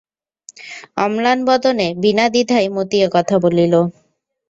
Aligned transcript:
অম্লান 0.97 1.39
বদনে 1.47 1.87
বিনাদ্বিধায় 2.03 2.67
মতি 2.75 2.97
একথা 3.07 3.35
বলিল। 3.43 3.73